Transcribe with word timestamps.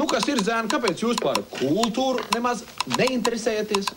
Nu, 0.00 0.06
kas 0.08 0.24
ir 0.32 0.38
zēni, 0.40 0.70
kāpēc 0.72 1.02
jūs 1.02 1.18
par 1.20 1.36
kultūru 1.58 2.22
nemaz 2.32 2.62
neinteresējaties? 2.94 3.90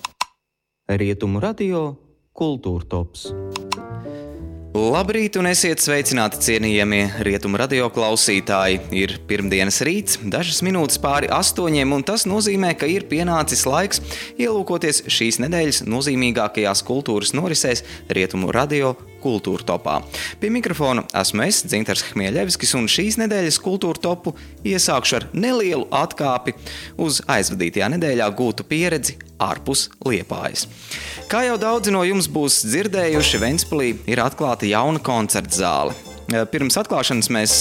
Rietumu 1.00 1.40
radio 1.40 1.94
Kultūra 2.36 2.84
Tops. 2.92 3.30
Labrīt, 4.76 5.38
un 5.40 5.48
esiet 5.48 5.80
sveicināti 5.80 6.42
cienījamie 6.44 7.06
rietumu 7.24 7.62
radio 7.62 7.88
klausītāji. 7.94 8.82
Ir 9.00 9.16
pirmdienas 9.30 9.80
rīts, 9.88 10.20
dažas 10.28 10.60
minūtes 10.66 11.00
pāri 11.00 11.32
astoņiem, 11.32 11.96
un 11.96 12.04
tas 12.04 12.28
nozīmē, 12.28 12.74
ka 12.76 12.90
ir 12.92 13.08
pienācis 13.08 13.64
laiks 13.70 14.04
ielūkoties 14.36 15.06
šīs 15.08 15.40
nedēļas 15.46 15.86
nozīmīgākajās 15.88 16.84
kultūras 16.84 17.32
norisēs 17.38 17.88
rietumu 18.12 18.52
radio 18.52 18.98
kultūra 19.24 19.66
topā. 19.74 19.98
Pie 20.42 20.52
mikrofona 20.54 21.06
esmu 21.24 21.48
es, 21.48 21.64
Dzintars 21.66 22.06
Hmieļevskis, 22.12 22.76
un 22.80 22.90
šīs 22.92 23.20
nedēļas 23.24 23.60
kultūra 23.64 24.02
topu 24.04 24.36
iesākšu 24.68 25.20
ar 25.20 25.28
nelielu 25.34 25.88
atkāpi 26.04 26.56
uz 27.02 27.22
aizvadītajā 27.32 27.94
nedēļā 27.96 28.30
gūtu 28.38 28.68
pieredzi 28.68 29.18
ārpus 29.44 29.90
Liepājas. 30.06 30.68
Kā 31.32 31.46
jau 31.48 31.60
daudzi 31.62 31.94
no 31.96 32.04
jums 32.08 32.30
būs 32.32 32.64
dzirdējuši, 32.68 33.44
Ventspilī 33.44 33.94
ir 34.10 34.24
atklāta 34.24 34.70
jauna 34.70 35.02
koncerta 35.04 35.64
zāle. 35.64 36.13
Pirms 36.32 36.78
atklāšanas 36.80 37.28
mēs 37.34 37.54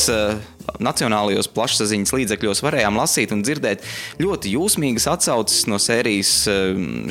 nacionālajos 0.83 1.49
plašsaziņas 1.53 2.13
līdzekļos 2.15 2.63
varējām 2.63 2.99
lasīt 3.01 3.33
un 3.35 3.43
dzirdēt 3.45 3.83
ļoti 4.23 4.53
jūsmīgas 4.55 5.09
atsauces 5.11 5.67
no 5.71 5.81
sērijas 5.83 6.31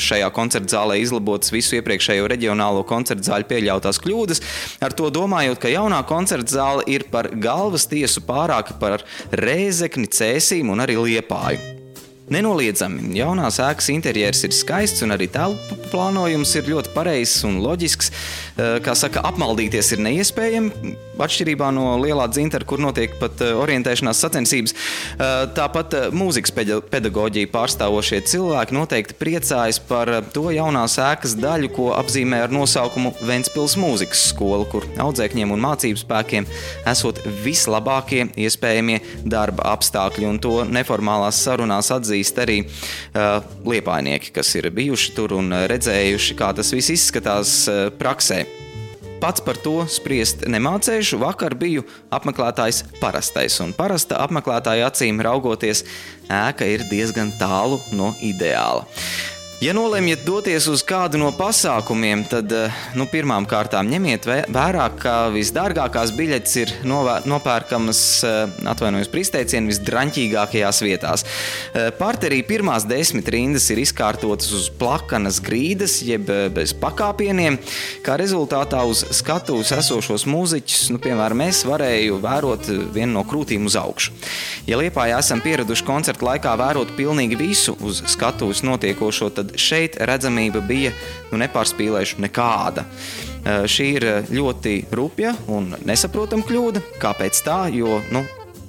šajā 0.01 0.29
koncerta 0.35 0.77
zālē 0.77 1.01
izlabotas 1.01 1.51
visu 1.53 1.77
iepriekšējo 1.79 2.29
reģionālo 2.31 2.85
koncerta 2.87 3.31
zāļu 3.31 3.49
pieļautās 3.51 3.99
kļūdas, 4.03 4.43
ar 4.81 4.95
to 4.95 5.11
domājot, 5.13 5.59
ka 5.61 5.73
jaunā 5.73 6.01
koncerta 6.09 6.55
zāle 6.55 6.87
ir 6.91 7.07
par 7.11 7.31
galvas 7.35 7.87
tiesu 7.91 8.23
pārāka 8.25 8.79
par 8.81 9.05
Rēzekni, 9.35 10.07
Cēsīm 10.11 10.71
un 10.71 10.83
arī 10.85 10.97
Liepāju. 11.01 11.79
Nenoliedzami, 12.31 13.11
jaunās 13.17 13.59
ēkas 13.59 13.91
interjers 13.91 14.45
ir 14.47 14.55
skaists 14.55 15.03
un 15.03 15.17
arī 15.17 15.27
telpu 15.31 15.80
plānojums 15.91 16.55
ir 16.59 16.71
ļoti 16.71 16.93
pareizs 16.95 17.43
un 17.47 17.59
loģisks. 17.63 18.11
Eh, 18.61 18.77
kā 18.83 18.95
saka, 18.97 19.23
apmaldīties 19.29 19.93
ir 19.95 20.01
neiespējami, 20.03 20.95
atšķirībā 21.21 21.69
no 21.75 21.95
lielā 22.01 22.25
dzintara, 22.31 22.65
kur 22.67 22.81
notiek 22.81 23.13
pat 23.19 23.39
eh, 23.45 23.53
orientēšanās 23.57 24.19
sacensības. 24.25 24.73
Eh, 24.73 25.31
tāpat 25.55 25.95
mūzikas 26.15 26.53
pedagoģiju 26.91 27.49
pārstāvošie 27.53 28.21
cilvēki 28.27 28.75
noteikti 28.75 29.17
priecājas 29.19 29.79
par 29.87 30.11
to 30.35 30.49
jaunās 30.53 30.97
ēkas 31.01 31.37
daļu, 31.39 31.71
ko 31.75 31.87
apzīmē 31.95 32.43
ar 32.45 32.53
nosaukumu 32.53 33.13
Ventspils 33.27 33.77
mūzikas 33.79 34.25
skola, 34.33 34.67
kur 34.71 34.87
audzēkņiem 35.01 35.55
un 35.55 35.63
mācību 35.63 36.03
spēkiem 36.03 36.49
esot 36.91 37.23
vislabākie 37.45 38.27
iespējamie 38.35 38.99
darba 39.23 39.71
apstākļi, 39.73 40.27
un 40.27 40.41
to 40.43 40.53
neformālās 40.67 41.39
sarunās 41.45 41.91
atzīst 41.93 42.39
arī 42.41 42.57
uh, 42.65 43.41
liepainieki, 43.67 44.33
kas 44.35 44.53
ir 44.59 44.69
bijuši 44.75 45.15
tur 45.17 45.35
un 45.37 45.53
redzējuši, 45.71 45.80
kā 46.37 46.51
tas 46.53 46.69
viss 46.75 46.91
izskatās 46.93 47.53
uh, 47.71 47.87
praksē. 47.97 48.43
Pats 49.21 49.41
par 49.45 49.57
to 49.61 49.83
spriest 49.89 50.47
nemācējuši. 50.49 51.17
Vakar 51.21 51.53
biju 51.57 51.83
apmeklētājs 52.13 52.83
parastais, 53.01 53.59
un 53.61 53.73
parasta 53.77 54.17
apmeklētāja 54.23 54.87
acīm 54.89 55.21
raugoties, 55.21 55.83
ēka 56.25 56.65
ir 56.65 56.85
diezgan 56.89 57.33
tālu 57.37 57.77
no 57.93 58.15
ideāla. 58.21 58.85
Ja 59.61 59.75
nolemjat 59.77 60.23
doties 60.25 60.65
uz 60.71 60.81
kādu 60.81 61.19
no 61.21 61.27
pasākumiem, 61.37 62.23
tad 62.25 62.49
eh, 62.49 62.77
nu, 62.97 63.05
pirmām 63.05 63.45
kārtām 63.45 63.91
ņemiet 63.91 64.23
vērā, 64.49 64.87
ka 64.97 65.11
visdārgākās 65.29 66.15
biļetes 66.17 66.55
ir 66.57 66.71
nopērkamas, 67.29 67.99
eh, 68.25 68.55
atvainojos 68.71 69.11
par 69.13 69.21
izteicienu, 69.21 69.69
visdraņķīgākajās 69.69 70.81
vietās. 70.81 71.25
Eh, 71.77 71.91
Parterī 71.99 72.39
pirmās 72.47 72.87
desmit 72.89 73.29
rindas 73.29 73.69
ir 73.69 73.83
izkārtotas 73.83 74.49
uz 74.57 74.65
plakanas 74.81 75.37
grīdas, 75.45 75.99
jeb 76.09 76.25
bez 76.57 76.73
pakāpieniem. 76.81 77.59
Kā 78.01 78.17
rezultātā 78.17 78.81
uz 78.89 79.05
skatuves 79.13 79.75
esošos 79.77 80.25
mūziķus, 80.25 80.89
nu, 80.95 81.03
piemēram, 81.05 81.45
es 81.51 81.61
varēju 81.69 82.17
vērot 82.25 82.71
vienu 82.97 83.19
no 83.19 83.25
krūtīm 83.29 83.69
uz 83.69 83.77
augšu. 83.77 84.17
Ja 84.65 84.81
Liepājā 84.81 85.21
esam 85.21 85.45
pieraduši 85.45 85.85
koncertu 85.85 86.31
laikā 86.31 86.57
vērot 86.65 86.97
pilnīgi 86.97 87.37
visu 87.37 87.77
uz 87.85 88.01
skatuves 88.09 88.65
notiekošo, 88.65 89.29
tad 89.37 89.50
šeit 89.59 89.97
redzamība 89.99 90.61
bija 90.65 90.93
nu, 91.31 91.39
nepārspīlējuši 91.41 92.21
nekāda. 92.27 92.85
Šī 93.41 93.87
ir 93.97 94.05
ļoti 94.29 94.75
rupja 94.93 95.33
un 95.49 95.73
nesaprotama 95.87 96.45
kļūda. 96.45 96.83
Kāpēc 97.01 97.41
tā? 97.45 97.63
Jo 97.73 97.99
nu, 98.13 98.21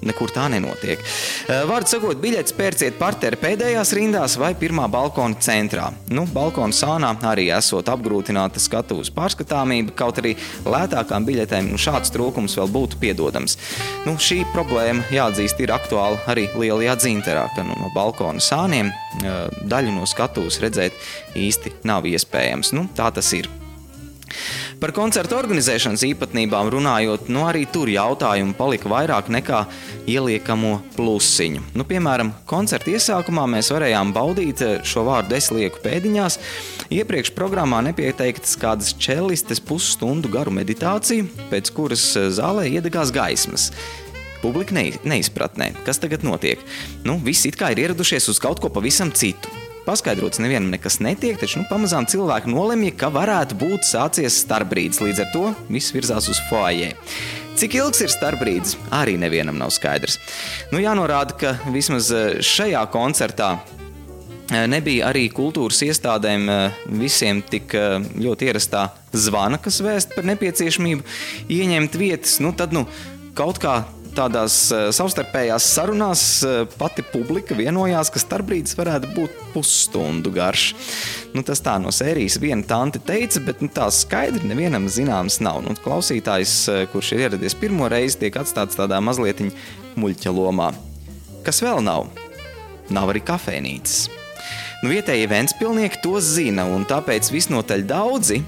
nekur 0.07 0.33
tā 0.35 0.49
nenotiek. 0.53 1.01
Eh, 1.03 1.63
Vārdu 1.69 1.93
sakot, 1.95 2.19
biļetes 2.23 2.55
pērciet 2.59 2.99
parterē 3.01 3.39
pēdējās 3.41 3.95
rindās 3.97 4.37
vai 4.41 4.53
pirmā 4.59 4.89
balkona 4.91 5.39
centrā. 5.43 5.91
Nu, 6.13 6.27
balkona 6.27 6.75
sānā 6.77 7.13
arī 7.29 7.49
esot 7.55 7.91
apgrūtināta 7.93 8.63
skatuves 8.63 9.13
pārskatāmība, 9.15 9.95
kaut 9.97 10.21
arī 10.23 10.35
lētākām 10.67 11.27
biļetēm 11.29 11.73
nu, 11.73 11.81
šāds 11.81 12.13
trūkums 12.15 12.57
vēl 12.59 12.71
būtu 12.75 13.01
piedodams. 13.03 13.59
Nu, 14.07 14.17
šī 14.19 14.43
problēma, 14.55 15.07
jāatzīst, 15.15 15.63
ir 15.63 15.75
aktuāla 15.75 16.21
arī 16.31 16.49
lielajā 16.57 16.99
dzinterā, 17.05 17.49
ka 17.57 17.67
nu, 17.67 17.79
no 17.81 17.91
balkona 17.97 18.43
sāniem 18.43 18.93
eh, 18.93 19.43
daļu 19.63 19.97
no 19.97 20.09
skatuves 20.09 20.61
redzēt 20.63 20.97
īsti 21.39 21.79
nav 21.89 22.09
iespējams. 22.11 22.75
Nu, 22.77 22.89
tā 22.97 23.11
tas 23.15 23.33
ir. 23.37 23.51
Par 24.83 24.91
koncertu 24.91 25.37
organizēšanas 25.39 26.03
īpatnībām 26.09 26.67
runājot, 26.75 27.29
nu 27.31 27.45
arī 27.47 27.61
tur 27.71 27.87
jautājumu 27.87 28.57
palika 28.59 28.91
vairāk 28.91 29.29
nekā 29.31 29.61
ieliekamo 30.11 30.73
plusiņu. 30.97 31.63
Nu, 31.79 31.87
piemēram, 31.87 32.33
koncerta 32.51 32.91
iesākumā 32.91 33.45
mēs 33.53 33.71
varējām 33.71 34.11
baudīt 34.17 34.65
eh, 34.67 34.75
šo 34.83 35.05
vārdu 35.07 35.39
es 35.39 35.53
lieku 35.55 35.79
pēdiņās. 35.87 36.41
Iepriekš 36.99 37.31
programmā 37.39 37.79
nepieteiktas 37.93 38.59
kādas 38.59 38.91
čelistes 38.99 39.63
pusstundu 39.63 40.35
garu 40.35 40.51
meditāciju, 40.59 41.31
pēc 41.55 41.71
kuras 41.79 42.09
eh, 42.19 42.33
zālē 42.35 42.67
iedegās 42.75 43.15
gaismas. 43.15 43.71
Publika 44.43 44.75
neizpratnē, 45.07 45.77
kas 45.87 46.03
tagad 46.03 46.27
notiek. 46.27 46.59
Nu, 47.07 47.21
visi 47.23 47.55
it 47.55 47.63
kā 47.63 47.71
ir 47.71 47.87
ieradušies 47.87 48.33
uz 48.35 48.43
kaut 48.43 48.59
ko 48.59 48.75
pavisam 48.75 49.15
citu. 49.15 49.62
Paskaidrots, 49.83 50.39
nevienam 50.39 50.71
nekas 50.71 51.01
netiek, 51.03 51.35
taču 51.41 51.59
nu, 51.59 51.67
pamazām 51.67 52.07
cilvēki 52.07 52.53
nolemja, 52.53 52.93
ka 53.01 53.09
varētu 53.11 53.57
būt 53.59 53.87
sācies 53.89 54.37
starpbrīdis. 54.45 55.01
Līdz 55.03 55.23
ar 55.25 55.31
to 55.35 55.47
viss 55.67 55.91
virzās 55.95 56.29
uz 56.31 56.39
foajē. 56.47 56.93
Cik 57.59 57.75
ilgs 57.81 58.05
ir 58.05 58.13
starpbrīdis, 58.13 58.77
arī 58.95 59.17
nevienam 59.19 59.59
nav 59.59 59.73
skaidrs. 59.75 60.21
Nu, 60.71 60.79
jānorāda, 60.79 61.35
ka 61.35 61.51
vismaz 61.75 62.13
eh, 62.15 62.39
šajā 62.47 62.85
koncertā 62.95 63.51
eh, 63.59 64.69
nebija 64.71 65.11
arī 65.11 65.25
kultūras 65.35 65.83
iestādēm 65.83 66.47
eh, 66.47 66.79
visiem 67.03 67.43
tik 67.43 67.75
ļoti 68.23 68.53
ierastā 68.53 68.87
zvana, 69.11 69.59
kas 69.59 69.83
vēst 69.83 70.15
par 70.15 70.31
nepieciešamību 70.31 71.03
ieņemt 71.59 71.99
vietas. 71.99 72.39
Nu, 72.39 72.55
tad 72.55 72.71
nu, 72.71 72.87
kaut 73.35 73.59
kā 73.59 73.81
tādās 74.17 74.55
eh, 74.75 74.89
savstarpējās 74.95 75.67
sarunās 75.75 76.23
eh, 76.47 76.63
pati 76.79 77.05
publika 77.07 77.57
vienojās, 77.59 78.11
ka 78.13 78.23
starpbrīdis 78.23 78.77
varētu 78.79 79.11
būt 79.17 79.43
pusstundu 79.55 80.33
garš. 80.35 80.73
Nu, 81.33 81.45
tas 81.47 81.63
tā 81.65 81.79
no 81.83 81.93
sērijas 81.95 82.39
viena 82.43 82.65
tante 82.69 83.01
teica, 83.03 83.43
bet 83.47 83.63
nu, 83.65 83.71
tā 83.73 83.89
skaidri 83.95 84.49
nevienam 84.49 84.89
zināms 84.93 85.41
nav. 85.45 85.63
Nu, 85.65 85.75
klausītājs, 85.85 86.57
eh, 86.73 86.87
kurš 86.93 87.15
ir 87.15 87.27
ieradies 87.27 87.59
pirmo 87.59 87.91
reizi, 87.93 88.21
tiek 88.25 88.41
atstāts 88.41 88.79
tādā 88.79 89.01
mazliet 89.05 89.45
muļķa 89.97 90.35
lomā. 90.35 90.73
Kas 91.47 91.63
vēl 91.65 91.83
nav? 91.85 92.09
Nav 92.93 93.13
arī 93.13 93.23
kafejnīcas. 93.25 94.11
Nu, 94.83 94.91
vietējie 94.91 95.29
Ventspilnieki 95.31 96.03
to 96.03 96.17
zina, 96.21 96.67
un 96.67 96.85
tāpēc 96.89 97.31
visnotaļ 97.31 97.87
daudzi 97.87 98.43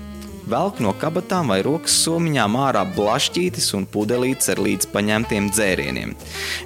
velk 0.51 0.81
no 0.85 0.93
kabatām 0.99 1.53
vai 1.53 1.61
rokas 1.65 1.97
somiņām 2.05 2.57
ārā 2.67 2.85
blašķītis 2.97 3.71
un 3.79 3.87
pudelītes 3.91 4.53
ar 4.53 4.63
līdz 4.65 4.91
paņemtiem 4.93 5.51
dzērieniem. 5.53 6.15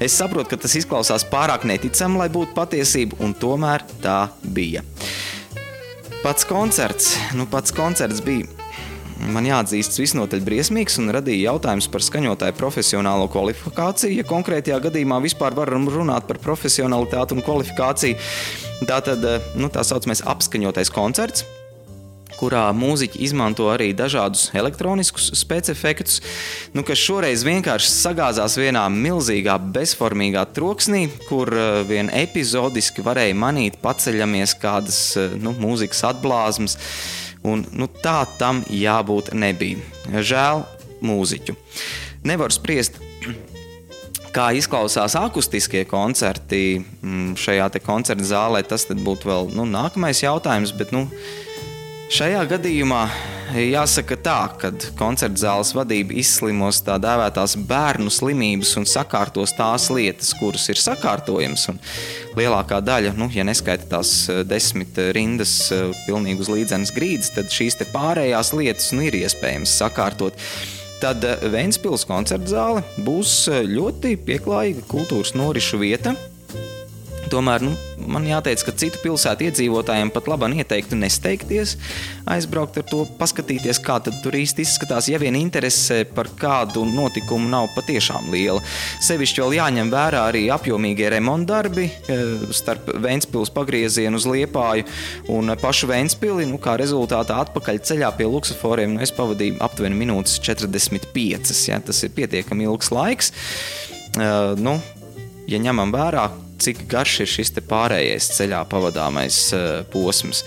Es 0.03 0.19
saprotu, 0.19 0.53
ka 0.53 0.61
tas 0.65 0.77
izklausās 0.81 1.27
pārāk 1.28 1.67
neticami, 1.69 2.23
lai 2.23 2.29
būtu 2.32 2.55
patiesība, 2.56 3.19
un 3.25 3.35
tomēr 3.38 3.87
tā 4.05 4.20
bija. 4.43 4.85
Pats 6.23 6.47
koncerts, 6.49 7.14
nu 7.38 7.47
pats 7.50 7.75
koncerts 7.75 8.25
bija 8.25 8.49
man 9.35 9.47
jāatzīst, 9.49 9.99
visnotaļ 9.99 10.43
briesmīgs 10.47 10.99
un 11.02 11.11
radīja 11.14 11.50
jautājumus 11.50 11.88
par 11.91 12.05
skaņotāju 12.06 12.55
profesionālo 12.58 13.26
kvalifikāciju. 13.32 14.14
Ja 14.20 14.26
konkrētajā 14.29 14.79
gadījumā 14.88 15.19
vispār 15.25 15.56
varam 15.58 15.88
runāt 15.91 16.29
par 16.31 16.38
profesionalitāti 16.43 17.35
un 17.37 17.44
kvalifikāciju, 17.47 18.19
tā 18.87 19.02
tad 19.11 19.26
nu, 19.58 19.70
tā 19.75 19.82
saucamais 19.87 20.23
apskaņotais 20.23 20.94
koncerts 20.94 21.47
kurā 22.38 22.69
mūziķi 22.76 23.20
izmanto 23.26 23.69
arī 23.73 23.90
dažādus 23.96 24.49
elektroniskus 24.56 25.31
specifektus, 25.38 26.20
nu, 26.76 26.85
kas 26.87 27.00
šoreiz 27.02 27.44
vienkārši 27.46 27.90
sagāzās 27.90 28.56
vienā 28.61 28.85
milzīgā, 28.94 29.58
bezformīgā 29.75 30.46
troksnī, 30.56 31.06
kur 31.29 31.52
uh, 31.52 31.82
vien 31.88 32.12
epizodiski 32.14 33.05
varēja 33.06 33.37
manīt 33.38 33.81
paceļamies 33.82 34.56
kādas 34.62 35.02
uh, 35.19 35.37
nu, 35.40 35.55
mūzikas 35.58 36.05
atblāzmas, 36.12 36.79
un 37.46 37.67
nu, 37.73 37.90
tā 38.02 38.23
tam 38.40 38.64
jābūt 38.70 39.35
nebija. 39.37 39.82
Žēl 40.08 40.64
mūziķu. 41.05 41.55
Nevar 42.29 42.55
spriest 42.55 42.99
Kā 44.29 44.50
izklausās 44.52 45.14
akustiskie 45.17 45.87
koncerti 45.88 46.79
mm, 46.79 47.32
šajā 47.40 47.69
koncerta 47.81 48.26
zālē, 48.29 48.61
tas 48.67 48.85
būtu 48.90 49.31
vēl 49.31 49.49
nu, 49.56 49.64
nākamais 49.69 50.20
jautājums. 50.20 50.75
Bet, 50.76 50.93
nu, 50.93 51.06
šajā 52.08 52.40
gadījumā 52.49 53.02
jāsaka 53.56 54.16
tā, 54.20 54.37
ka 54.60 54.70
koncerta 54.99 55.40
zāles 55.40 55.72
vadība 55.76 56.16
izslimos 56.20 56.81
tā 56.84 56.99
dēvētās 57.00 57.56
bērnu 57.69 58.12
slimības 58.12 58.75
un 58.81 58.87
sakārtos 58.88 59.55
tās 59.56 59.88
lietas, 59.93 60.32
kuras 60.38 60.69
ir 60.72 60.81
sakārtojamas. 60.81 61.69
Lielākā 62.38 62.81
daļa, 62.84 63.14
nu, 63.19 63.28
ja 63.32 63.44
neskaita 63.49 63.88
tās 63.93 64.12
eh, 64.28 64.43
desmit 64.49 64.99
rindas 65.16 65.55
eh, 65.75 65.88
pilnīgi 66.06 66.44
uz 66.44 66.52
līdzenas 66.52 66.94
grīdas, 66.96 67.32
tad 67.37 67.52
šīs 67.52 67.81
pārējās 67.93 68.54
lietas 68.56 68.90
nu, 68.96 69.04
ir 69.08 69.19
iespējams 69.22 69.76
sakārtot 69.82 70.37
tad 71.02 71.25
eh, 71.25 71.44
Vēncpils 71.52 72.08
koncerta 72.08 72.52
zāle 72.52 72.84
būs 73.04 73.46
ļoti 73.69 74.16
pieklājīga 74.28 74.88
kultūras 74.90 75.37
norišu 75.38 75.81
vieta. 75.84 76.16
Tomēr 77.28 77.64
nu, 77.64 77.72
man 78.08 78.25
jāteic, 78.28 78.62
ka 78.64 78.72
citu 78.78 79.00
pilsētu 79.02 79.48
iedzīvotājiem 79.48 80.10
pat 80.14 80.28
labāk 80.30 80.54
ieteiktu 80.62 80.96
nesteigties, 80.96 81.75
aizbraukt 82.30 82.78
ar 82.80 82.86
to, 82.88 83.02
paskatīties, 83.19 83.80
kā 83.84 83.98
tur 84.06 84.36
īsti 84.38 84.64
izskatās. 84.64 85.10
Ja 85.10 85.20
vien 85.20 85.36
interese 85.36 86.04
par 86.14 86.30
kādu 86.38 86.86
notikumu 86.88 87.50
nav 87.50 87.69
patiešām 87.75 88.30
liela, 88.32 88.62
sevišķi 89.04 89.44
vēl 89.44 89.56
jāņem 89.58 89.92
vērā 89.92 90.25
arī 90.30 90.46
apjomīgie 90.54 91.10
remontdarbi 91.16 91.88
eh, 91.88 92.25
starp 92.54 92.88
Vēncpils 93.04 93.52
pagriezienu 93.54 94.20
uz 94.20 94.28
Liepāju 94.28 94.86
un 95.34 95.52
pašu 95.60 95.90
Vēncpili. 95.90 96.48
Nu, 96.48 96.60
kā 96.62 96.78
rezultātā 96.80 97.42
atpakaļ 97.44 97.82
ceļā 97.90 98.12
pie 98.16 98.28
luksusforiem 98.30 98.96
nu, 98.96 99.04
es 99.04 99.12
pavadīju 99.14 99.60
aptuveni 99.64 99.98
minūtes 99.98 100.38
45. 100.44 101.54
Ja, 101.69 101.82
tas 101.84 102.04
ir 102.06 102.14
pietiekami 102.16 102.69
ilgs 102.69 102.92
laiks. 102.94 103.32
Uh, 104.19 104.54
nu, 104.58 104.78
ja 105.48 105.60
ņemam 105.62 105.92
vērā, 105.94 106.28
cik 106.62 106.84
garš 106.90 107.20
ir 107.25 107.32
šis 107.37 107.55
pārējais 107.69 108.31
ceļā 108.37 108.64
pavadāmais 108.70 109.40
uh, 109.56 109.66
posms. 109.93 110.44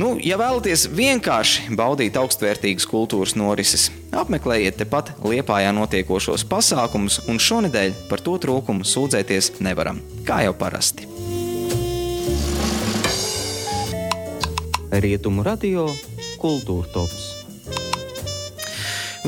Nu, 0.00 0.14
ja 0.22 0.38
vēlaties 0.40 0.86
vienkārši 0.96 1.74
baudīt 1.76 2.16
augstvērtīgas 2.16 2.86
kultūras 2.88 3.34
norises, 3.36 3.88
apmeklējiet 4.16 4.78
tepat 4.80 5.12
Liepājā 5.20 5.74
notiekošos 5.76 6.46
pasākumus, 6.48 7.18
un 7.28 7.42
šonadēļ 7.42 8.06
par 8.08 8.22
to 8.24 8.38
trūkumu 8.40 8.86
sūdzēties 8.86 9.58
nevaram, 9.60 10.00
kā 10.24 10.44
jau 10.46 10.54
parasti. 10.56 11.08
Rietumu 14.90 15.44
radio 15.46 15.84
Kultūra 16.40 16.88
Tops. 16.94 17.39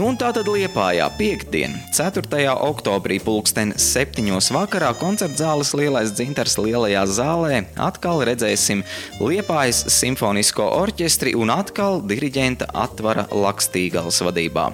Un 0.00 0.16
tā 0.16 0.30
tad 0.32 0.46
Liepājā 0.48 1.04
piekdien, 1.18 1.74
4. 1.92 2.22
oktobrī, 2.64 3.18
pulksten 3.20 3.74
7. 3.76 4.24
vakarā 4.56 4.88
koncerta 4.96 5.36
zāles 5.42 5.74
lielais 5.76 6.14
dzintars 6.16 6.56
lielajā 6.56 7.02
zālē 7.12 7.58
atkal 7.76 8.24
redzēsim 8.24 8.80
Liepājas 9.20 9.82
simfonisko 9.92 10.64
orķestri 10.78 11.34
un 11.36 11.52
atkal 11.52 12.00
diriģenta 12.08 12.70
atvara 12.72 13.26
Lakstīgals 13.36 14.22
vadībā. 14.24 14.70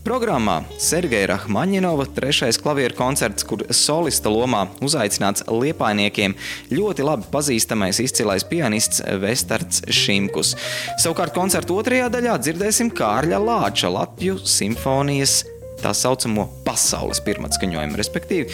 Programmā 0.00 0.62
Sergeja 0.80 1.28
Rahmaņinova 1.34 2.06
trešais 2.16 2.56
klavieru 2.60 2.96
koncerts, 2.96 3.44
kur 3.44 3.66
solista 3.74 4.30
lomā 4.32 4.62
uzaicināts 4.80 5.44
liepainiekiem 5.44 6.34
ļoti 6.72 7.04
labi 7.04 7.28
pazīstamais 7.32 8.00
izcilais 8.00 8.46
pianists 8.48 9.02
Vestards 9.20 9.82
Šimkus. 9.92 10.54
Savukārt 11.02 11.36
koncerta 11.36 11.76
otrajā 11.76 12.08
daļā 12.16 12.38
dzirdēsim 12.40 12.92
Kārļa 12.96 13.42
Lāča 13.44 13.92
Latviju 13.92 14.38
simfonijas 14.40 15.42
tā 15.80 15.92
saucamo 15.96 16.48
pasaules 16.64 17.20
pirmatskaņojumu. 17.24 18.00
Respektīvi, 18.00 18.48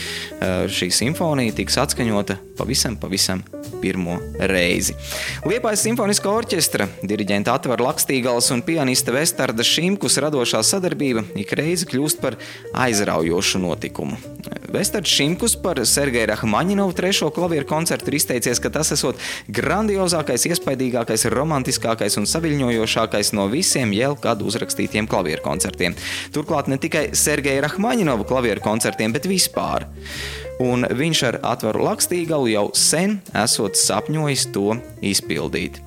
šī 0.71 0.91
simfonija 0.95 1.55
tiks 1.63 1.79
atskaņota 1.83 2.39
pavisam, 2.59 2.97
pavisam 3.01 3.43
pirmo 3.81 4.17
reizi. 4.39 4.95
Liepais 5.47 5.83
simfoniskā 5.85 6.31
orķestra, 6.33 6.89
diriģenta 7.07 7.55
Atvara 7.57 7.91
Lakstīgals 7.91 8.49
un 8.55 8.63
pianiste 8.67 9.15
Vestarda 9.15 9.65
Šimkus 9.67 10.19
radošā 10.23 10.63
sadarbība 10.67 11.27
ik 11.39 11.53
reizi 11.59 11.89
kļūst 11.91 12.23
par 12.23 12.39
aizraujošu 12.87 13.61
notikumu. 13.63 14.19
Vestards 14.73 15.11
Šimkus 15.11 15.57
par 15.63 15.79
Sergeja 15.87 16.33
Rahmaņinovu 16.33 16.95
trešo 16.97 17.31
klavieru 17.35 17.69
koncertu 17.69 18.11
ir 18.11 18.19
izteicies, 18.19 18.61
ka 18.63 18.71
tas 18.73 18.93
esot 18.97 19.21
grandiozākais, 19.53 20.49
iespaidīgākais, 20.51 21.27
romantiskākais 21.33 22.19
un 22.21 22.29
saviļņojošākais 22.31 23.33
no 23.39 23.47
visiem 23.53 23.95
kādu 24.23 24.49
uzrakstītiem 24.51 25.09
klavieru 25.11 25.45
koncertiem. 25.45 25.95
Turklāt 26.35 26.69
ne 26.69 26.81
tikai 26.83 27.09
Sergeja 27.17 27.65
Rahmaņinova 27.69 28.27
klavieru 28.29 28.65
koncertiem, 28.65 29.15
bet 29.15 29.29
vispār 29.31 29.87
un 30.63 30.87
viņš 30.89 31.23
ar 31.31 31.41
atvaru 31.55 31.85
lakstīgalu 31.87 32.53
jau 32.55 32.67
sen 32.77 33.19
esot 33.37 33.79
sapņojis 33.79 34.47
to 34.55 34.77
izpildīt. 35.05 35.81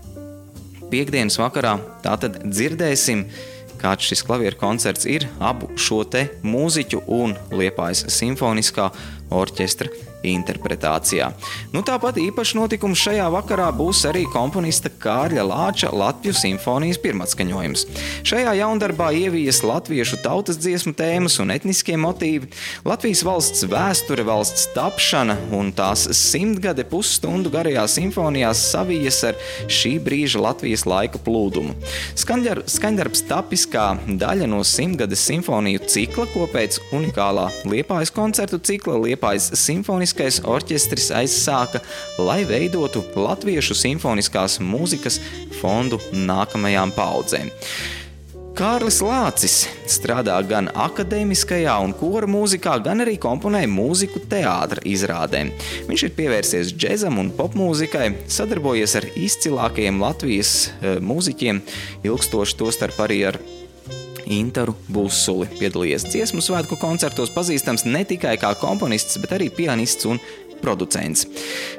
Piektdienas 0.90 1.38
vakarā 1.38 1.76
tātad 2.04 2.42
dzirdēsim, 2.46 3.26
kāds 3.80 4.10
šis 4.10 4.26
klavieru 4.26 4.58
koncerts 4.60 5.08
ir 5.10 5.28
abu 5.40 5.70
šo 5.80 6.02
te 6.04 6.26
mūziķu 6.44 7.04
un 7.20 7.38
Liepājas 7.54 8.08
simfoniskā 8.14 8.90
orķestra 9.30 10.09
interpretācijā. 10.26 11.30
Nu, 11.74 11.84
tāpat 11.86 12.20
īpašs 12.22 12.56
notikums 12.58 13.00
šajā 13.00 13.28
vakarā 13.34 13.70
būs 13.76 14.04
arī 14.10 14.26
komponista 14.30 14.92
Kārļa 14.92 15.46
Lāča 15.48 15.92
Latviju 15.96 16.36
simfonijas 16.36 17.00
pirmatskaņojums. 17.04 17.86
Šajā 18.28 18.56
jaundarbā 18.60 19.12
ievijas 19.16 19.62
latviešu 19.64 20.20
tautas 20.24 20.60
dziesmu 20.60 20.94
tēmas 20.98 21.40
un 21.44 21.54
etniskie 21.56 21.96
motīvi, 22.00 22.50
Latvijas 22.88 23.24
valsts 23.28 23.66
vēsture, 23.70 24.26
valsts 24.28 24.68
tapšana 24.76 25.38
un 25.56 25.72
tās 25.76 26.08
simtgade 26.18 26.86
pusstundu 26.90 27.52
garajā 27.54 27.86
simfonijā 27.90 28.52
savijas 28.58 29.22
ar 29.32 29.40
šī 29.72 29.96
brīža 30.04 30.42
Latvijas 30.44 30.86
laika 30.90 31.22
plūdumu. 31.24 31.76
Skaņdar, 32.20 32.64
skaņdarbs 32.70 33.24
tapis 33.30 33.66
kā 33.70 33.94
daļa 34.20 34.50
no 34.50 34.62
simtgades 34.68 35.24
simfoniju 35.30 35.86
cikla, 35.90 36.28
ko 36.34 36.48
pēc 36.52 36.80
unikālā 36.96 37.48
Liepājas 37.70 38.12
koncertu 38.16 38.60
cikla 38.64 38.98
Liepājas 39.06 39.52
simfonijas 39.60 40.09
simfoniskais 40.10 40.42
orķestris 40.46 41.12
aizsāka, 41.14 41.82
lai 42.18 42.44
veidotu 42.46 43.04
latviešu 43.16 43.76
simfoniskās 43.76 44.60
mūzikas 44.60 45.20
fondu 45.62 46.00
nākamajām 46.12 46.92
paudzēm. 46.96 47.52
Kārlis 48.60 48.98
Lācis 49.00 49.70
strādā 49.88 50.36
gan 50.44 50.68
akadēmiskajā 50.74 51.78
un 51.80 51.94
kora 51.96 52.28
mūzikā, 52.28 52.74
gan 52.84 53.06
arī 53.06 53.16
komponē 53.22 53.62
mūziku 53.70 54.20
teātra 54.28 54.82
izrādēm. 54.84 55.54
Viņš 55.88 56.04
ir 56.04 56.16
pievērsies 56.18 56.74
džēzam 56.74 57.22
un 57.22 57.30
popmūzikai, 57.38 58.10
sadarbojies 58.28 58.98
ar 59.00 59.08
izcilākajiem 59.16 60.02
Latvijas 60.02 60.74
e, 60.82 60.98
mūziķiem, 61.00 61.62
ilgstoši 62.10 62.60
tostarp 62.60 63.00
arī 63.06 63.22
ar 63.30 63.40
Interu 64.30 64.76
Busuli. 64.94 65.48
Piedalījies 65.60 66.06
dziesmu 66.12 66.44
svētku 66.46 66.78
koncertos, 66.80 67.32
pazīstams 67.34 67.88
ne 67.90 68.04
tikai 68.08 68.36
kā 68.42 68.54
komponists, 68.62 69.18
bet 69.22 69.34
arī 69.40 69.50
pianists 69.54 70.08
un 70.10 70.22
producents. 70.62 71.26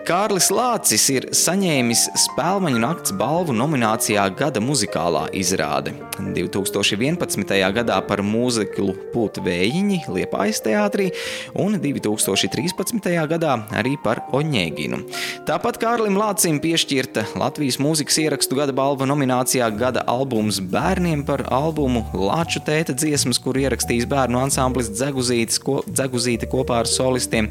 Kārlis 0.09 0.51
Lācis 0.55 1.07
ir 1.13 1.29
saņēmis 1.37 2.07
Spēlmaņu 2.27 2.81
nakts 2.83 3.15
balvu 3.17 3.55
nominācijā 3.57 4.25
Gada 4.39 4.63
muzikālā 4.65 5.27
izrāde. 5.37 5.95
2011. 6.21 7.55
gadā 7.77 7.99
par 8.07 8.23
mūziklu 8.25 8.95
Pūta 9.13 9.43
vējiņi 9.45 10.03
Liepājas 10.11 10.61
teātrī 10.65 11.11
un 11.59 11.77
2013. 11.81 13.11
gadā 13.31 13.57
arī 13.77 13.97
par 14.03 14.23
Oņēginu. 14.37 15.03
Tāpat 15.49 15.81
Kārlim 15.83 16.19
Lācim 16.21 16.61
piešķirta 16.63 17.27
Latvijas 17.41 17.81
mūzikas 17.83 18.19
ierakstu 18.23 18.59
gada 18.59 18.75
balva 18.77 19.09
nominācijā 19.09 19.71
Gada 19.77 20.05
albums 20.11 20.61
bērniem 20.73 21.25
par 21.29 21.45
albumu 21.53 22.05
Lāču 22.15 22.63
tēta 22.67 22.95
dziesmas, 22.97 23.41
kur 23.43 23.59
ierakstījis 23.61 24.09
bērnu 24.11 24.41
ansamblis 24.43 24.91
Dzeguzīte 24.93 26.51
kopā 26.51 26.83
ar 26.83 26.91
solistiem. 26.91 27.51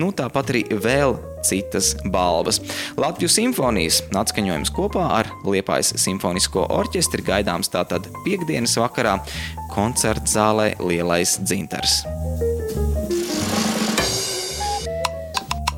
Nu, 0.00 0.10
tāpat 0.16 0.53
arī 0.54 0.78
vēl 0.78 1.16
citas 1.44 1.92
balvas. 2.10 2.60
Latvijas 2.96 3.34
simfonijas 3.38 4.00
atskaņojums 4.14 4.72
kopā 4.74 5.08
ar 5.18 5.30
Liepājas 5.44 5.94
simfonisko 6.00 6.66
orķestri 6.72 7.24
gaidāms 7.26 7.72
tātad 7.72 8.06
piekdienas 8.24 8.76
vakarā 8.78 9.18
koncerta 9.74 10.30
zālē 10.30 10.68
Lielais 10.80 11.36
dzintars. 11.42 12.04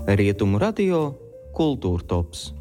Rietumu 0.07 0.61
radio 0.63 1.09
Kultūra 1.57 2.05
Tops. 2.07 2.53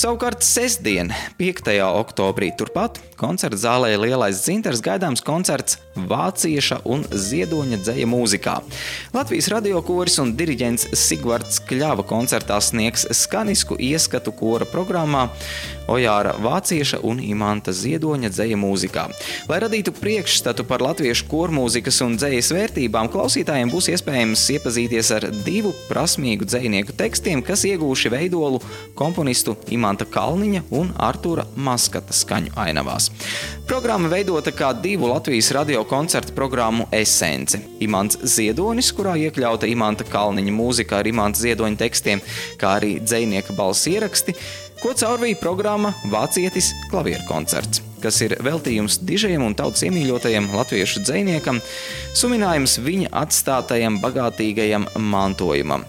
Savukārt 0.00 0.44
sestdien, 0.46 1.10
5. 1.38 1.72
oktobrī, 1.84 2.52
turpat 2.56 3.00
koncerta 3.20 3.58
zālē 3.60 3.92
Lielais 4.00 4.40
dzintars 4.40 4.80
gaidāms 4.84 5.20
koncerts 5.24 5.76
vācieša 6.10 6.80
un 6.88 7.04
ziedoņa 7.10 7.80
dzēja 7.84 8.08
mūzikā. 8.08 8.56
Latvijas 9.14 9.50
radiokoris 9.52 10.16
un 10.22 10.32
diriģents 10.38 10.88
Sigvards 10.96 11.60
Kļava 11.68 12.06
koncertā 12.08 12.56
sniegs 12.64 13.06
skanisku 13.16 13.76
ieskatu 13.76 14.32
kora 14.36 14.68
programmā 14.68 15.28
Ojāra 15.90 16.36
Vācieša 16.38 17.00
un 17.06 17.18
Imanta 17.24 17.74
Ziedoņa 17.74 18.30
dzēja 18.30 18.58
mūzikā. 18.60 19.08
Lai 19.50 19.58
radītu 19.64 19.92
priekšstatu 19.96 20.64
par 20.68 20.84
latviešu 20.84 21.26
kormūzikas 21.30 21.98
un 22.06 22.14
dzējas 22.20 22.52
vērtībām, 22.54 23.10
klausītājiem 23.12 23.72
būs 23.74 23.90
iespējams 23.96 24.46
iepazīties 24.54 25.10
ar 25.18 25.26
divu 25.44 25.74
prasmīgu 25.88 26.46
dzējnieku 26.46 26.94
tekstiem, 27.00 27.42
kas 27.42 27.66
iegūši 27.68 28.14
veidolu 28.14 28.62
komponistu 28.98 29.56
Imanta 29.74 30.06
Kalniņa 30.06 30.68
un 30.78 30.94
Artura 31.10 31.48
Maskata 31.56 32.14
skaņu 32.14 32.54
ainavās. 32.60 33.09
Programma 33.70 34.08
veidota 34.10 34.50
kā 34.50 34.72
divu 34.82 35.06
Latvijas 35.10 35.52
radio 35.54 35.84
koncertu 35.86 36.34
programmu 36.34 36.88
esence. 36.96 37.60
Imants 37.84 38.18
Ziedonis, 38.22 38.90
kurā 38.96 39.14
iekļauta 39.26 39.68
Imanta 39.70 40.06
Kalniņa 40.08 40.54
mūzika 40.56 40.98
ar 40.98 41.10
Imanta 41.10 41.42
Ziedoņa 41.44 41.78
tekstiem, 41.84 42.24
kā 42.58 42.74
arī 42.80 42.96
dzējnieka 43.04 43.54
balss 43.58 43.86
ieraksti, 43.90 44.34
ko 44.82 44.96
caurvīja 44.96 45.38
programma 45.38 45.94
Vācietis 46.10 46.72
klavieru 46.90 47.26
koncerts, 47.28 47.84
kas 48.02 48.20
ir 48.24 48.36
veltījums 48.44 48.98
dižajam 49.06 49.44
un 49.46 49.54
tautas 49.58 49.84
iemīļotajam 49.86 50.48
latviešu 50.54 51.02
dziniekam, 51.04 51.60
suminājums 52.16 52.78
viņa 52.82 53.12
atstātajam 53.22 54.00
bagātīgajam 54.02 54.88
mantojumam. 55.12 55.84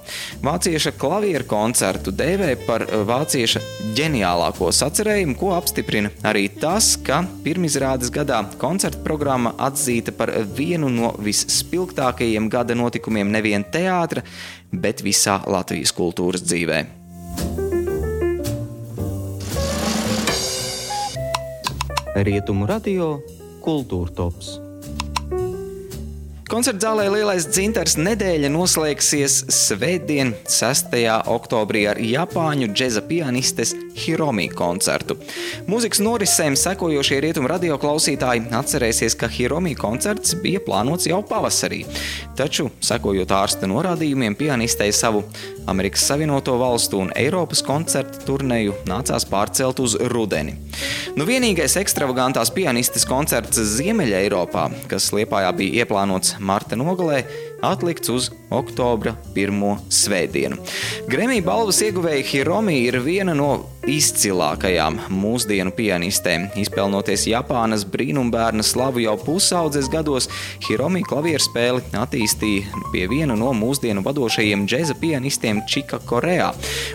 Vācieša 0.45 0.93
klavieru 1.01 1.47
koncertu 1.49 2.13
dēvē 2.15 2.53
par 2.67 2.85
vācieša 3.07 3.63
ģeniālāko 3.97 4.71
sacerējumu, 4.75 5.37
ko 5.39 5.53
apstiprina 5.57 6.13
arī 6.27 6.47
tas, 6.61 6.93
ka 7.01 7.23
pirmizrādes 7.45 8.13
gadā 8.13 8.43
koncerta 8.61 9.01
programma 9.05 9.55
atzīta 9.57 10.15
par 10.15 10.33
vienu 10.57 10.91
no 10.93 11.13
visspilgtākajiem 11.21 12.49
gada 12.51 12.77
notikumiem 12.77 13.31
nevien 13.31 13.65
teātra, 13.73 14.25
bet 14.71 15.03
visā 15.05 15.41
Latvijas 15.47 15.95
kultūras 15.95 16.45
dzīvēm. 16.47 17.00
Rietumu 22.11 22.65
radio 22.67 23.21
Kultūra 23.63 24.11
Tops. 24.11 24.57
Koncerta 26.51 26.89
zālē 26.89 27.05
Lielais 27.07 27.45
dzintars 27.47 27.95
nedēļa 27.95 28.49
noslēgsies 28.51 29.37
svētdien, 29.55 30.33
6. 30.43 30.97
oktobrī 31.31 31.85
ar 31.87 32.01
Japāņu 32.03 32.73
džēza 32.75 33.05
pianistes 33.07 33.71
Hiromi 33.97 34.47
koncertu. 34.53 35.17
Mūzikas 35.69 36.01
norisēm 36.03 36.55
sekojošie 36.59 37.19
rietumu 37.23 37.49
radio 37.51 37.77
klausītāji 37.81 38.47
atcerēsies, 38.57 39.15
ka 39.19 39.29
Hiromi 39.31 39.75
koncerts 39.79 40.35
bija 40.41 40.61
plānots 40.65 41.07
jau 41.09 41.21
pavasarī. 41.27 41.83
Taču, 42.37 42.69
sekojot 42.83 43.33
ārsta 43.35 43.69
norādījumiem, 43.69 44.37
pianistei 44.39 44.91
savu 44.95 45.23
Amerikas 45.71 46.05
Savienoto 46.07 46.57
Valstu 46.61 47.03
un 47.03 47.13
Eiropas 47.15 47.61
koncertu 47.65 48.25
turneju 48.25 48.75
nācās 48.89 49.27
pārcelt 49.29 49.81
uz 49.83 49.97
rudeni. 50.13 50.57
Nu, 51.17 51.27
vienīgais 51.27 51.77
ekstravagantās 51.81 52.53
pianistes 52.55 53.05
koncerts 53.07 53.59
Ziemeļa 53.75 54.23
Eiropā, 54.25 54.69
kas 54.91 55.11
Liepājā 55.15 55.51
bija 55.57 55.83
ieplānots 55.83 56.37
marta 56.39 56.79
nogalē, 56.79 57.25
atlikts 57.61 58.13
uz 58.13 58.31
oktobra 58.51 59.15
pirmo 59.35 59.77
svētdienu. 59.89 60.59
Gremija 61.09 61.45
balvas 61.45 61.81
ieguvēja 61.85 62.25
Hiromi 62.27 62.81
ir 62.85 62.99
viena 63.03 63.35
no 63.37 63.51
izcilākajām 63.89 64.99
mūsdienu 65.09 65.71
pianistēm. 65.73 66.49
Izpelnoties 66.61 67.25
Japānas 67.31 67.85
brīnumbērna 67.89 68.63
slavu 68.65 69.01
jau 69.01 69.15
pusaudzes 69.21 69.89
gados, 69.91 70.29
Hiromi 70.67 71.01
klavieru 71.07 71.41
spēli 71.41 71.81
attīstīja 71.97 72.83
pie 72.93 73.07
viena 73.09 73.37
no 73.39 73.53
mūsdienu 73.57 74.03
vadošajiem 74.05 74.67
džēza 74.69 74.97
pianistiem 75.01 75.63
Čika 75.69 76.01
Korejā 76.05 76.51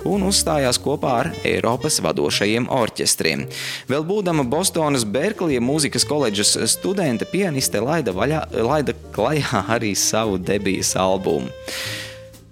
un 0.07 0.29
uzstājās 0.29 0.79
kopā 0.83 1.17
ar 1.25 1.33
Eiropas 1.47 1.99
vadošajiem 2.05 2.69
orķestriem. 2.73 3.47
Vēl 3.91 4.07
būdama 4.07 4.47
Bostonas 4.47 5.07
Berklija 5.09 5.63
mūzikas 5.65 6.07
koledžas 6.07 6.55
studente, 6.77 7.27
pianiste 7.33 7.83
laida, 7.83 8.15
vaļā, 8.15 8.47
laida 8.63 8.95
klajā 9.17 9.67
arī 9.77 9.95
savu 9.99 10.39
debijas 10.39 10.95
albumu. 11.01 11.46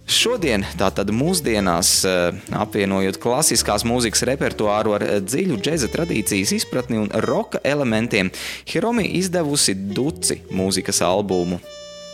Šodien, 0.05 0.67
tātad 0.77 1.09
mūsdienās, 1.17 1.91
eh, 2.05 2.37
apvienojot 2.53 3.17
klasiskās 3.23 3.87
mūzikas 3.89 4.23
repertuāru 4.29 4.93
ar 4.99 5.05
eh, 5.07 5.21
dziļu 5.25 5.57
džēza 5.65 5.89
tradīcijas 5.93 6.53
izpratni 6.59 7.01
un 7.01 7.09
roka 7.25 7.61
elementiem, 7.65 8.31
Hiromi 8.69 9.07
izdevusi 9.19 9.75
duci 9.75 10.43
mūzikas 10.53 11.01
albumu. 11.05 11.61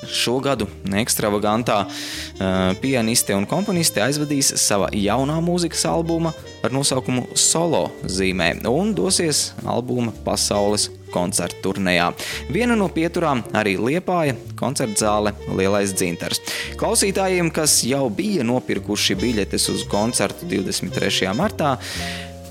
Šogad 0.09 0.65
ekstravagantā 0.97 1.83
uh, 1.85 2.71
pianiste 2.81 3.37
un 3.37 3.47
komponiste 3.49 4.01
aizvadīs 4.05 4.55
savā 4.61 4.89
jaunā 4.97 5.37
mūzikas 5.45 5.85
albuma 5.91 6.33
ar 6.65 6.73
nosaukumu 6.73 7.27
Solo 7.39 7.89
zīmē 8.05 8.55
un 8.71 8.95
dosies 8.97 9.51
albuma 9.69 10.15
pasaules 10.25 10.89
koncertu 11.11 11.71
turnejā. 11.71 12.11
Viena 12.55 12.77
no 12.79 12.89
pieturām 12.93 13.43
arī 13.57 13.77
Liepāja 13.81 14.37
koncerta 14.59 15.05
zāle 15.05 15.35
Lielais 15.59 15.95
dzintars. 15.97 16.41
Klausītājiem, 16.81 17.51
kas 17.55 17.81
jau 17.87 18.07
bija 18.15 18.47
nopirkuši 18.47 19.19
biļetes 19.21 19.69
uz 19.75 19.85
koncertu 19.91 20.49
23. 20.51 21.33
martā, 21.37 21.77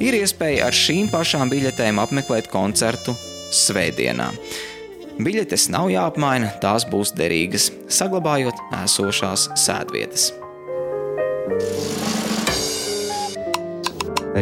ir 0.03 0.19
iespēja 0.19 0.67
ar 0.67 0.75
šīm 0.75 1.09
pašām 1.11 1.51
biļetēm 1.51 2.03
apmeklēt 2.03 2.51
koncertu 2.51 3.15
svētdienā. 3.55 4.29
Biļetes 5.19 5.65
nav 5.67 5.89
jāapmaina, 5.91 6.53
tās 6.63 6.85
būs 6.87 7.09
derīgas, 7.11 7.65
saglabājot 7.91 8.55
esošās 8.77 9.49
sēdvietas. 9.59 10.29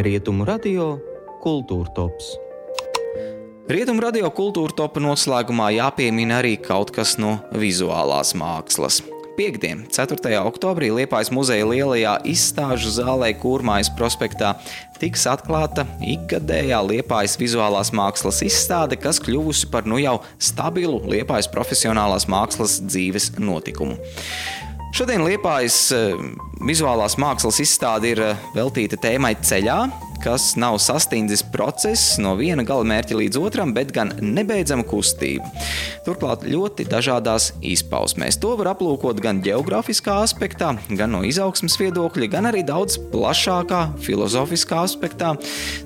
Rietumu 0.06 0.46
radio 0.46 0.92
Kultūra 1.42 1.90
Tops. 1.96 2.30
Rietumu 3.68 4.06
radio 4.06 4.30
kultūra 4.30 4.78
topa 4.78 5.02
noslēgumā 5.02 5.72
jāpiemina 5.80 6.38
arī 6.44 6.54
kaut 6.62 6.94
kas 6.94 7.18
no 7.18 7.40
vizuālās 7.58 8.36
mākslas. 8.38 9.02
Piektdien, 9.38 9.84
4. 9.86 10.18
oktobrī 10.42 10.88
Liepājas 10.90 11.28
muzeja 11.30 11.62
lielajā 11.62 12.16
izstāžu 12.26 12.90
zālē 12.90 13.28
Kūrmājas 13.38 13.92
prospektā 13.94 14.56
tiks 14.98 15.28
atklāta 15.30 15.84
ikgadējā 16.02 16.80
Liepājas 16.82 17.36
vizuālās 17.38 17.92
mākslas 17.94 18.42
izstāde, 18.42 18.98
kas 18.98 19.22
kļuvusi 19.22 19.70
par 19.70 19.86
nu 19.86 20.00
jau 20.02 20.16
stabilu 20.42 20.98
Liepājas 21.06 21.46
profesionālās 21.54 22.26
mākslas 22.26 22.80
dzīves 22.82 23.36
notikumu. 23.38 23.94
Šodien 24.98 25.22
Liepājas 25.22 25.78
eh, 25.94 26.18
vizuālās 26.66 27.14
mākslas 27.22 27.62
izstāde 27.62 28.10
ir 28.16 28.24
eh, 28.32 28.46
veltīta 28.58 28.98
tēmai 28.98 29.36
ceļā, 29.38 29.84
kas 30.22 30.52
nav 30.58 30.78
sastindzis 30.82 31.42
process 31.52 32.16
no 32.22 32.34
viena 32.38 32.64
galamērķa 32.66 33.18
līdz 33.18 33.38
otram, 33.40 33.72
bet 33.76 33.92
gan 33.94 34.12
nebeidzama 34.20 34.84
kustība. 34.88 35.46
Turklāt 36.06 36.44
ļoti 36.48 36.86
dažādās 36.88 37.52
izpausmēs. 37.64 38.38
To 38.42 38.54
var 38.58 38.72
aplūkot 38.72 39.20
gan 39.22 39.42
geogrāfiskā 39.44 40.18
aspektā, 40.24 40.74
gan 40.88 41.14
no 41.14 41.22
izaugsmas 41.26 41.78
viedokļa, 41.80 42.30
gan 42.32 42.50
arī 42.50 42.64
daudz 42.66 42.98
plašākā 43.12 43.82
filozofiskā 44.04 44.82
aspektā. 44.86 45.34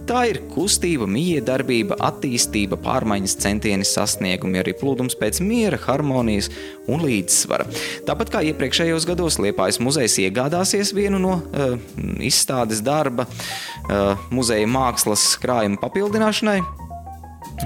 Tā 0.08 0.24
ir 0.30 0.42
kustība, 0.52 1.08
miedarbība, 1.10 1.98
attīstība, 2.02 2.78
pārmaiņas 2.82 3.38
centieni, 3.42 3.86
sasniegumi, 3.88 4.60
arī 4.62 4.76
plūdums 4.78 5.18
pēc 5.18 5.42
miera, 5.44 5.80
harmonijas 5.86 6.50
un 6.90 7.04
līdzsvara. 7.06 7.68
Tāpat 8.08 8.32
kā 8.34 8.44
iepriekšējos 8.50 9.06
gados 9.08 9.38
Liepājas 9.42 9.80
muzejs 9.82 10.18
iegādāsies 10.22 10.94
vienu 10.96 11.20
no 11.22 11.38
uh, 11.38 11.76
izstādes 12.22 12.82
darba 12.84 13.26
uh, 13.26 14.22
muzeja 14.31 14.69
mākslas 14.71 15.33
krājuma 15.43 15.81
papildināšanai. 15.83 16.61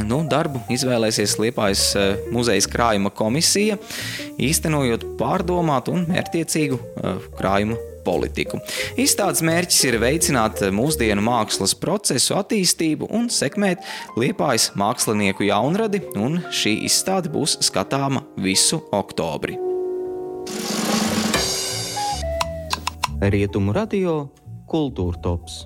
Nu, 0.05 0.21
darbu 0.29 0.61
izvēlēsies 0.73 1.37
Liepājas 1.41 1.83
eh, 1.97 2.23
muzeja 2.35 2.65
krājuma 2.73 3.13
komisija, 3.17 3.79
īstenojot 4.43 5.07
pārdomātu 5.21 5.95
un 5.97 6.09
mērķiecīgu 6.11 6.79
eh, 6.81 7.29
krājuma 7.39 7.79
politiku. 8.07 8.61
Izstādes 9.01 9.43
mērķis 9.47 9.83
ir 9.89 9.99
veicināt 10.03 10.63
mūsdienu 10.75 11.25
mākslas 11.27 11.75
procesu 11.79 12.37
attīstību 12.39 13.11
un 13.17 13.31
sekmēt 13.33 13.83
Liepājas 14.19 14.71
mākslinieku 14.79 15.49
jaunradi, 15.49 16.03
un 16.21 16.43
šī 16.55 16.77
izstāde 16.87 17.33
būs 17.33 17.59
skatāma 17.67 18.23
visu 18.37 18.83
oktobri. 18.95 19.59
Rietumu 23.17 23.73
radio 23.73 24.27
Kultūra 24.69 25.23
Tops. 25.25 25.65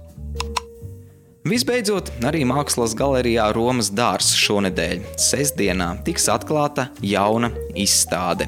Visbeidzot, 1.41 2.11
arī 2.29 2.43
Mākslas 2.45 2.93
galerijā 2.93 3.47
Romas 3.57 3.89
dārzs 3.97 4.35
šonadēļ, 4.37 5.07
sestdienā, 5.17 5.87
tiks 6.05 6.27
atklāta 6.29 6.91
jauna 7.01 7.49
izstāde. 7.81 8.45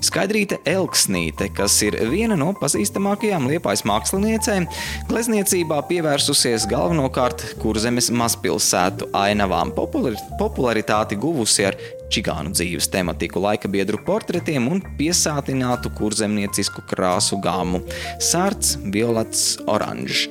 Skaidrīte 0.00 0.56
Elksnīte, 0.64 1.50
kas 1.52 1.76
ir 1.84 1.98
viena 2.08 2.38
no 2.40 2.54
pazīstamākajām 2.56 3.44
liepais 3.50 3.84
māksliniecēm, 3.84 4.70
glezniecībā 5.12 5.82
pievērsusies 5.90 6.64
galvenokārt 6.70 7.44
kurzemes 7.60 8.08
mazpilsētu 8.08 9.12
ainavām. 9.20 9.74
Populari 9.76 10.16
popularitāti 10.40 11.20
guvusi 11.20 11.68
ar 11.68 11.76
čigānu 12.10 12.52
dzīves 12.54 12.90
tematiku, 12.90 13.40
laika 13.44 13.70
biedru 13.70 14.00
portretiem 14.04 14.66
un 14.70 14.82
piesātinātu 14.98 15.92
kurzemniecisku 15.96 16.82
krāsu 16.90 17.38
gāmu- 17.42 17.82
sarts, 18.30 18.76
violets, 18.82 19.58
oranžs. 19.66 20.26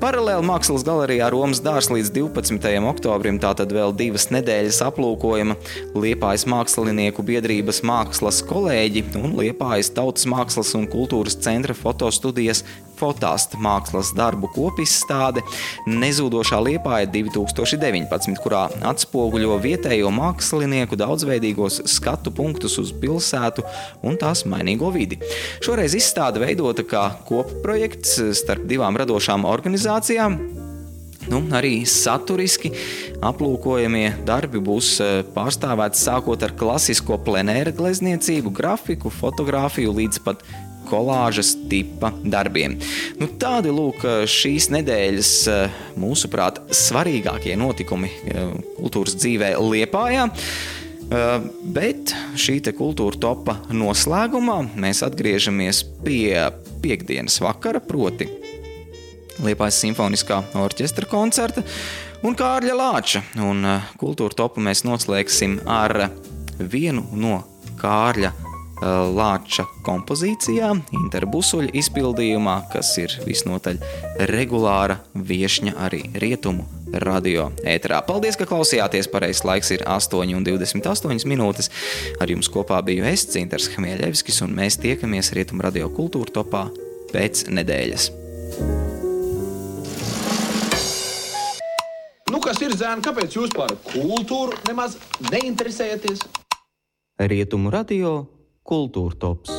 Paralēli 0.00 0.46
mākslas 0.46 0.86
galerijā 0.86 1.30
Romas 1.30 1.60
dārs 1.60 1.90
līdz 1.90 2.10
12. 2.14 2.86
oktobrim, 2.92 3.40
tātad 3.40 3.72
vēl 3.72 3.94
divas 3.96 4.28
nedēļas 4.30 4.80
aplūkojama 4.88 5.56
Liepājas 5.94 6.46
mākslinieku 6.46 7.24
biedrības 7.24 7.82
mākslas 7.82 8.42
kolēģi 8.42 9.04
un 9.22 9.36
Liepājas 9.36 9.92
tautas 9.94 10.26
mākslas 10.26 10.74
un 10.74 10.86
kultūras 10.86 11.36
centra 11.40 11.74
fotostudijas 11.74 12.62
fotāsta 12.98 13.58
mākslas 13.60 14.12
darbu 14.16 14.50
kopizstāde 14.54 15.44
Nezūdošā 15.90 16.60
liepāja 16.64 17.08
2019, 17.14 18.40
kurā 18.42 18.66
atspoguļo 18.92 19.58
vietējo 19.64 20.12
mākslinieku 20.14 20.98
daudzveidīgos 21.00 21.82
skatu 21.94 22.32
punktus 22.34 22.78
uz 22.82 22.92
pilsētu 23.00 23.64
un 24.06 24.18
tās 24.20 24.44
mainīgo 24.48 24.92
vidi. 24.94 25.20
Šoreiz 25.64 25.96
izstāde 25.98 26.42
veidota 26.42 26.86
kā 26.86 27.06
kopprojekts 27.28 28.20
starp 28.40 28.68
divām 28.70 28.98
radošām 29.00 29.48
organizācijām, 29.48 30.38
Nu, 31.24 31.40
arī 31.56 31.86
saturiski 31.88 32.68
aplūkojamie 33.24 34.10
darbi 34.28 34.60
būs 34.60 34.98
pārstāvēti 35.32 36.00
sākot 36.02 36.42
ar 36.44 36.52
klasisko 36.58 37.16
plenēra 37.24 37.72
glezniecību, 37.76 38.52
grafiku, 38.52 39.12
fotografiju 39.12 39.94
līdz 39.96 40.20
pat 40.26 40.44
kolāžas 40.88 41.54
tipa 41.70 42.12
darbiem. 42.22 42.76
Nu, 43.20 43.28
tādi 43.40 43.72
lūk 43.74 44.04
šīs 44.30 44.70
nedēļas, 44.74 45.32
mūsuprāt, 46.00 46.62
svarīgākie 46.74 47.56
notikumi 47.60 48.12
kultūras 48.78 49.18
dzīvē 49.20 49.54
Liepājā. 49.60 50.28
Bet 51.74 52.14
šī 52.40 52.60
kultūra 52.72 53.20
topa 53.20 53.58
noslēgumā 53.74 54.62
mēs 54.80 55.02
atgriežamies 55.04 55.82
pie 56.04 56.32
piekdienas 56.82 57.36
vakara, 57.44 57.82
proti, 57.84 58.30
Liepājas 59.44 59.80
simfoniskā 59.82 60.40
orķestra 60.62 61.08
koncerta 61.10 61.64
un 62.24 62.36
Kārļa 62.38 62.74
Lāča. 62.78 63.24
Un 63.42 63.66
kultūra 64.00 64.38
topu 64.38 64.62
mēs 64.62 64.84
noslēgsim 64.86 65.58
ar 65.66 66.08
vienu 66.58 67.02
no 67.18 67.40
Kārļa 67.80 68.30
Lāča 68.82 69.64
kompozīcijām, 69.86 70.82
interbusuļa 70.98 71.70
izpildījumā, 71.78 72.56
kas 72.72 72.90
ir 73.00 73.14
visnotaļ 73.24 73.78
regulāra 74.30 74.98
viešņa 75.14 75.76
arī 75.86 76.02
rietumu 76.20 76.66
radio 77.00 77.48
ēterā. 77.66 78.00
Paldies, 78.06 78.38
ka 78.38 78.46
klausījāties. 78.48 79.08
Pareizais 79.12 79.44
laiks 79.46 79.72
ir 79.74 79.84
8,28 79.88 81.26
minūtes. 81.30 81.70
Ar 82.20 82.30
jums 82.30 82.50
kopā 82.52 82.80
biju 82.86 83.06
es, 83.08 83.26
Cintars 83.30 83.70
Hmieļevskis, 83.74 84.42
un 84.46 84.54
mēs 84.58 84.78
tiekamies 84.82 85.32
Rietumu 85.36 85.64
radio 85.66 85.90
kultūra 85.94 86.34
topā 86.34 86.66
pēc 87.14 87.46
nedēļas. 87.54 88.10
Nu, 92.30 92.40
kas 92.42 92.60
ir 92.64 92.74
zēni? 92.78 93.04
Kāpēc 93.04 93.38
jūs 93.38 93.54
par 93.54 93.74
kultūru 93.90 94.58
nemaz 94.68 94.98
neinteresējaties? 95.30 96.24
Rietumu 97.14 97.70
radio 97.70 98.24
Kultūra 98.64 99.12
tops. 99.20 99.50